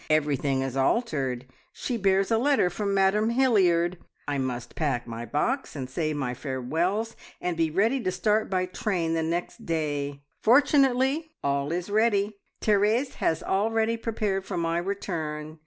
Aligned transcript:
Everything 0.09 0.63
is 0.63 0.75
altered, 0.75 1.45
she 1.71 1.95
bears 1.95 2.31
a 2.31 2.39
letter 2.39 2.71
from 2.71 2.91
Madame 2.91 3.29
Hilliard 3.29 3.99
I 4.27 4.39
must 4.39 4.73
pack 4.73 5.05
my 5.05 5.27
box, 5.27 5.75
and 5.75 5.87
say 5.87 6.11
my 6.11 6.33
farewells, 6.33 7.15
and 7.39 7.55
be 7.55 7.69
ready 7.69 8.01
to 8.01 8.11
start 8.11 8.49
by 8.49 8.65
the 8.65 8.71
train 8.71 9.13
next 9.29 9.63
day. 9.67 10.23
Fortunately 10.41 11.29
all 11.43 11.71
is 11.71 11.91
ready. 11.91 12.39
Therese 12.61 13.13
has 13.17 13.43
already 13.43 13.95
prepared 13.95 14.43
for 14.43 14.57
my 14.57 14.79
return. 14.79 15.59